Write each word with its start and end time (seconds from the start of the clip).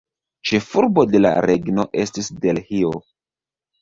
Ĉefurbo 0.51 1.03
de 1.11 1.21
la 1.21 1.33
regno 1.47 1.87
estis 2.05 2.33
Delhio. 2.47 2.93